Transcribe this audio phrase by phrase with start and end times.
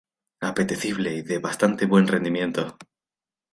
[0.41, 2.75] Apetecible y de bastante buen rendimiento.